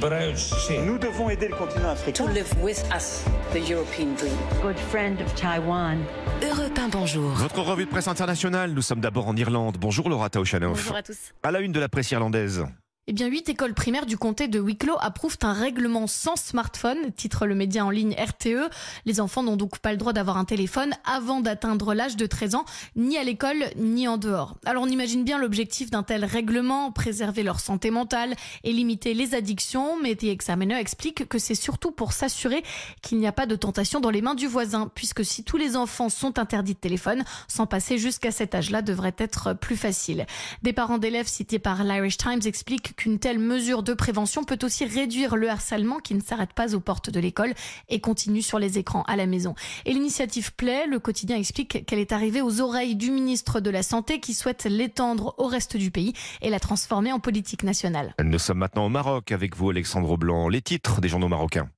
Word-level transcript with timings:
Nous 0.00 0.96
devons 0.98 1.28
aider 1.28 1.48
le 1.48 1.54
continent 1.54 1.90
africain. 1.90 2.24
To 2.24 2.32
live 2.32 2.50
with 2.62 2.82
us, 2.96 3.22
the 3.52 3.58
European 3.68 4.14
dream. 4.14 4.32
Good 4.62 4.78
friend 4.78 5.20
of 5.20 5.34
Taiwan. 5.34 5.98
Europe 6.42 6.78
1, 6.78 6.88
bonjour. 6.88 7.30
Votre 7.32 7.60
revue 7.60 7.84
de 7.84 7.90
presse 7.90 8.08
internationale, 8.08 8.72
nous 8.72 8.80
sommes 8.80 9.00
d'abord 9.00 9.28
en 9.28 9.36
Irlande. 9.36 9.76
Bonjour 9.78 10.08
Laura 10.08 10.30
Taochanoff. 10.30 10.72
Bonjour 10.72 10.96
à 10.96 11.02
tous. 11.02 11.18
À 11.42 11.50
la 11.50 11.60
une 11.60 11.72
de 11.72 11.80
la 11.80 11.90
presse 11.90 12.10
irlandaise. 12.12 12.64
Eh 13.10 13.12
bien, 13.12 13.26
huit 13.26 13.48
écoles 13.48 13.74
primaires 13.74 14.06
du 14.06 14.16
comté 14.16 14.46
de 14.46 14.60
Wicklow 14.60 14.94
approuvent 15.00 15.36
un 15.42 15.52
règlement 15.52 16.06
sans 16.06 16.36
smartphone, 16.36 17.10
titre 17.16 17.44
le 17.44 17.56
média 17.56 17.84
en 17.84 17.90
ligne 17.90 18.14
RTE. 18.14 18.70
Les 19.04 19.20
enfants 19.20 19.42
n'ont 19.42 19.56
donc 19.56 19.80
pas 19.80 19.90
le 19.90 19.96
droit 19.96 20.12
d'avoir 20.12 20.36
un 20.36 20.44
téléphone 20.44 20.94
avant 21.04 21.40
d'atteindre 21.40 21.92
l'âge 21.92 22.14
de 22.14 22.26
13 22.26 22.54
ans, 22.54 22.64
ni 22.94 23.18
à 23.18 23.24
l'école, 23.24 23.64
ni 23.74 24.06
en 24.06 24.16
dehors. 24.16 24.54
Alors 24.64 24.84
on 24.84 24.86
imagine 24.86 25.24
bien 25.24 25.38
l'objectif 25.38 25.90
d'un 25.90 26.04
tel 26.04 26.24
règlement, 26.24 26.92
préserver 26.92 27.42
leur 27.42 27.58
santé 27.58 27.90
mentale 27.90 28.36
et 28.62 28.72
limiter 28.72 29.12
les 29.12 29.34
addictions, 29.34 30.00
mais 30.00 30.14
The 30.14 30.24
Examiner 30.26 30.78
explique 30.78 31.28
que 31.28 31.40
c'est 31.40 31.56
surtout 31.56 31.90
pour 31.90 32.12
s'assurer 32.12 32.62
qu'il 33.02 33.18
n'y 33.18 33.26
a 33.26 33.32
pas 33.32 33.46
de 33.46 33.56
tentation 33.56 33.98
dans 33.98 34.10
les 34.10 34.22
mains 34.22 34.36
du 34.36 34.46
voisin, 34.46 34.88
puisque 34.94 35.24
si 35.24 35.42
tous 35.42 35.56
les 35.56 35.74
enfants 35.74 36.10
sont 36.10 36.38
interdits 36.38 36.74
de 36.74 36.78
téléphone, 36.78 37.24
s'en 37.48 37.66
passer 37.66 37.98
jusqu'à 37.98 38.30
cet 38.30 38.54
âge-là 38.54 38.82
devrait 38.82 39.16
être 39.18 39.54
plus 39.54 39.76
facile. 39.76 40.26
Des 40.62 40.72
parents 40.72 40.98
d'élèves 40.98 41.26
cités 41.26 41.58
par 41.58 41.82
l'Irish 41.82 42.16
Times 42.16 42.42
expliquent 42.44 42.99
qu'une 43.00 43.18
telle 43.18 43.38
mesure 43.38 43.82
de 43.82 43.94
prévention 43.94 44.44
peut 44.44 44.58
aussi 44.62 44.84
réduire 44.84 45.36
le 45.36 45.48
harcèlement 45.48 46.00
qui 46.00 46.14
ne 46.14 46.20
s'arrête 46.20 46.52
pas 46.52 46.74
aux 46.74 46.80
portes 46.80 47.08
de 47.08 47.18
l'école 47.18 47.54
et 47.88 47.98
continue 47.98 48.42
sur 48.42 48.58
les 48.58 48.76
écrans 48.76 49.04
à 49.04 49.16
la 49.16 49.24
maison. 49.24 49.54
Et 49.86 49.94
l'initiative 49.94 50.52
plaît, 50.54 50.86
le 50.86 50.98
quotidien 50.98 51.38
explique 51.38 51.86
qu'elle 51.86 51.98
est 51.98 52.12
arrivée 52.12 52.42
aux 52.42 52.60
oreilles 52.60 52.96
du 52.96 53.10
ministre 53.10 53.60
de 53.60 53.70
la 53.70 53.82
Santé 53.82 54.20
qui 54.20 54.34
souhaite 54.34 54.64
l'étendre 54.64 55.34
au 55.38 55.46
reste 55.46 55.78
du 55.78 55.90
pays 55.90 56.12
et 56.42 56.50
la 56.50 56.60
transformer 56.60 57.10
en 57.10 57.20
politique 57.20 57.62
nationale. 57.62 58.14
Nous 58.22 58.38
sommes 58.38 58.58
maintenant 58.58 58.84
au 58.84 58.90
Maroc 58.90 59.32
avec 59.32 59.56
vous 59.56 59.70
Alexandre 59.70 60.18
Blanc. 60.18 60.50
Les 60.50 60.60
titres 60.60 61.00
des 61.00 61.08
journaux 61.08 61.28
marocains. 61.28 61.70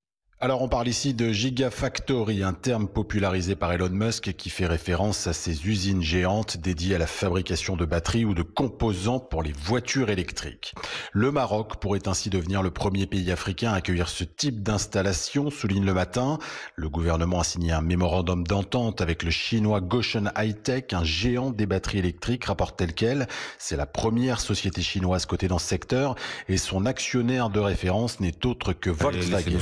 Alors 0.44 0.60
on 0.60 0.66
parle 0.66 0.88
ici 0.88 1.14
de 1.14 1.30
Gigafactory, 1.30 2.42
un 2.42 2.52
terme 2.52 2.88
popularisé 2.88 3.54
par 3.54 3.72
Elon 3.72 3.90
Musk 3.90 4.32
qui 4.32 4.50
fait 4.50 4.66
référence 4.66 5.28
à 5.28 5.32
ces 5.32 5.68
usines 5.68 6.02
géantes 6.02 6.56
dédiées 6.56 6.96
à 6.96 6.98
la 6.98 7.06
fabrication 7.06 7.76
de 7.76 7.84
batteries 7.84 8.24
ou 8.24 8.34
de 8.34 8.42
composants 8.42 9.20
pour 9.20 9.44
les 9.44 9.52
voitures 9.52 10.10
électriques. 10.10 10.74
Le 11.12 11.30
Maroc 11.30 11.76
pourrait 11.76 12.08
ainsi 12.08 12.28
devenir 12.28 12.60
le 12.60 12.72
premier 12.72 13.06
pays 13.06 13.30
africain 13.30 13.70
à 13.70 13.76
accueillir 13.76 14.08
ce 14.08 14.24
type 14.24 14.64
d'installation, 14.64 15.48
souligne 15.48 15.84
le 15.84 15.94
matin. 15.94 16.40
Le 16.74 16.88
gouvernement 16.88 17.38
a 17.38 17.44
signé 17.44 17.70
un 17.70 17.80
mémorandum 17.80 18.44
d'entente 18.44 19.00
avec 19.00 19.22
le 19.22 19.30
chinois 19.30 19.80
Goshen 19.80 20.32
High 20.36 20.60
Tech, 20.60 20.86
un 20.90 21.04
géant 21.04 21.52
des 21.52 21.66
batteries 21.66 21.98
électriques, 22.00 22.46
rapporte 22.46 22.78
tel 22.78 22.94
quel. 22.94 23.28
C'est 23.58 23.76
la 23.76 23.86
première 23.86 24.40
société 24.40 24.82
chinoise 24.82 25.24
cotée 25.24 25.46
dans 25.46 25.60
ce 25.60 25.68
secteur 25.68 26.16
et 26.48 26.56
son 26.56 26.84
actionnaire 26.84 27.48
de 27.48 27.60
référence 27.60 28.18
n'est 28.18 28.44
autre 28.44 28.72
que 28.72 28.90
Volkswagen. 28.90 29.60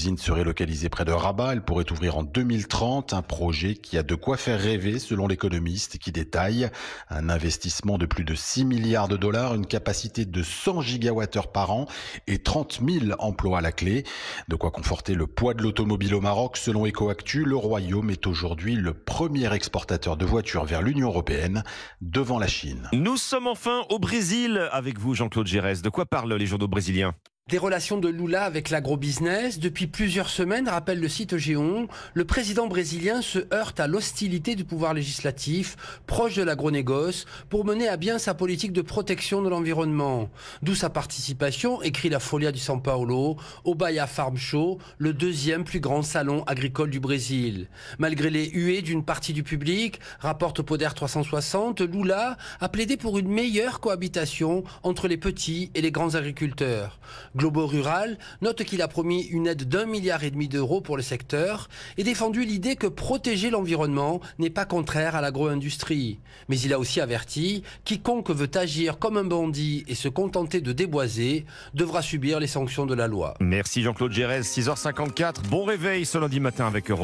L'usine 0.00 0.16
serait 0.16 0.44
localisée 0.44 0.88
près 0.88 1.04
de 1.04 1.12
Rabat. 1.12 1.52
Elle 1.52 1.60
pourrait 1.60 1.92
ouvrir 1.92 2.16
en 2.16 2.22
2030. 2.22 3.12
Un 3.12 3.20
projet 3.20 3.74
qui 3.74 3.98
a 3.98 4.02
de 4.02 4.14
quoi 4.14 4.38
faire 4.38 4.58
rêver 4.58 4.98
selon 4.98 5.28
l'économiste 5.28 5.98
qui 5.98 6.10
détaille 6.10 6.70
un 7.10 7.28
investissement 7.28 7.98
de 7.98 8.06
plus 8.06 8.24
de 8.24 8.34
6 8.34 8.64
milliards 8.64 9.08
de 9.08 9.18
dollars, 9.18 9.54
une 9.54 9.66
capacité 9.66 10.24
de 10.24 10.42
100 10.42 10.80
gigawattheures 10.80 11.52
par 11.52 11.72
an 11.72 11.84
et 12.26 12.38
30 12.38 12.80
000 12.82 13.12
emplois 13.18 13.58
à 13.58 13.60
la 13.60 13.72
clé. 13.72 14.04
De 14.48 14.56
quoi 14.56 14.70
conforter 14.70 15.12
le 15.12 15.26
poids 15.26 15.52
de 15.52 15.62
l'automobile 15.62 16.14
au 16.14 16.22
Maroc. 16.22 16.56
Selon 16.56 16.86
EcoActu, 16.86 17.44
le 17.44 17.56
Royaume 17.56 18.08
est 18.08 18.26
aujourd'hui 18.26 18.76
le 18.76 18.94
premier 18.94 19.52
exportateur 19.52 20.16
de 20.16 20.24
voitures 20.24 20.64
vers 20.64 20.80
l'Union 20.80 21.08
européenne 21.08 21.62
devant 22.00 22.38
la 22.38 22.48
Chine. 22.48 22.88
Nous 22.94 23.18
sommes 23.18 23.48
enfin 23.48 23.82
au 23.90 23.98
Brésil 23.98 24.66
avec 24.72 24.98
vous 24.98 25.12
Jean-Claude 25.12 25.46
Gérès. 25.46 25.82
De 25.82 25.90
quoi 25.90 26.06
parlent 26.06 26.36
les 26.36 26.46
journaux 26.46 26.68
brésiliens? 26.68 27.12
Des 27.50 27.58
relations 27.58 27.98
de 27.98 28.08
Lula 28.08 28.44
avec 28.44 28.70
l'agrobusiness. 28.70 29.58
Depuis 29.58 29.88
plusieurs 29.88 30.28
semaines, 30.28 30.68
rappelle 30.68 31.00
le 31.00 31.08
site 31.08 31.36
Géon, 31.36 31.88
le 32.14 32.24
président 32.24 32.68
brésilien 32.68 33.22
se 33.22 33.40
heurte 33.52 33.80
à 33.80 33.88
l'hostilité 33.88 34.54
du 34.54 34.64
pouvoir 34.64 34.94
législatif, 34.94 35.76
proche 36.06 36.36
de 36.36 36.44
l'agronégoce, 36.44 37.24
pour 37.48 37.64
mener 37.64 37.88
à 37.88 37.96
bien 37.96 38.18
sa 38.18 38.34
politique 38.34 38.72
de 38.72 38.82
protection 38.82 39.42
de 39.42 39.48
l'environnement. 39.48 40.30
D'où 40.62 40.76
sa 40.76 40.90
participation, 40.90 41.82
écrit 41.82 42.08
la 42.08 42.20
Folia 42.20 42.52
du 42.52 42.60
São 42.60 42.80
Paulo, 42.80 43.36
au 43.64 43.74
Bahia 43.74 44.06
Farm 44.06 44.36
Show, 44.36 44.78
le 44.98 45.12
deuxième 45.12 45.64
plus 45.64 45.80
grand 45.80 46.02
salon 46.02 46.44
agricole 46.44 46.90
du 46.90 47.00
Brésil. 47.00 47.68
Malgré 47.98 48.30
les 48.30 48.48
huées 48.48 48.82
d'une 48.82 49.04
partie 49.04 49.32
du 49.32 49.42
public, 49.42 49.98
rapporte 50.20 50.62
Poder 50.62 50.90
360, 50.94 51.80
Lula 51.80 52.36
a 52.60 52.68
plaidé 52.68 52.96
pour 52.96 53.18
une 53.18 53.28
meilleure 53.28 53.80
cohabitation 53.80 54.62
entre 54.84 55.08
les 55.08 55.16
petits 55.16 55.72
et 55.74 55.80
les 55.80 55.90
grands 55.90 56.14
agriculteurs. 56.14 57.00
Globo 57.40 57.66
Rural 57.66 58.18
note 58.42 58.64
qu'il 58.64 58.82
a 58.82 58.88
promis 58.88 59.22
une 59.22 59.46
aide 59.46 59.66
d'un 59.66 59.86
milliard 59.86 60.24
et 60.24 60.30
demi 60.30 60.46
d'euros 60.46 60.82
pour 60.82 60.98
le 60.98 61.02
secteur 61.02 61.70
et 61.96 62.04
défendu 62.04 62.44
l'idée 62.44 62.76
que 62.76 62.86
protéger 62.86 63.48
l'environnement 63.48 64.20
n'est 64.38 64.50
pas 64.50 64.66
contraire 64.66 65.16
à 65.16 65.22
l'agro-industrie. 65.22 66.18
Mais 66.50 66.60
il 66.60 66.74
a 66.74 66.78
aussi 66.78 67.00
averti 67.00 67.62
quiconque 67.86 68.28
veut 68.28 68.50
agir 68.52 68.98
comme 68.98 69.16
un 69.16 69.24
bandit 69.24 69.84
et 69.88 69.94
se 69.94 70.08
contenter 70.08 70.60
de 70.60 70.72
déboiser 70.72 71.46
devra 71.72 72.02
subir 72.02 72.40
les 72.40 72.46
sanctions 72.46 72.84
de 72.84 72.94
la 72.94 73.06
loi. 73.06 73.32
Merci 73.40 73.80
Jean-Claude 73.80 74.12
Gérès, 74.12 74.46
6h54. 74.46 75.48
Bon 75.48 75.64
réveil 75.64 76.04
ce 76.04 76.18
lundi 76.18 76.40
matin 76.40 76.66
avec 76.66 76.90
Europe. 76.90 76.98